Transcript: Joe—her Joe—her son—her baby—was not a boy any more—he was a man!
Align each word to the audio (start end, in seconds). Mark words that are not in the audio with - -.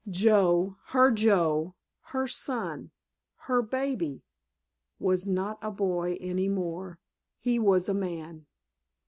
Joe—her 0.09 1.11
Joe—her 1.11 2.25
son—her 2.27 3.61
baby—was 3.61 5.27
not 5.27 5.59
a 5.61 5.69
boy 5.69 6.17
any 6.19 6.49
more—he 6.49 7.59
was 7.59 7.87
a 7.87 7.93
man! 7.93 8.47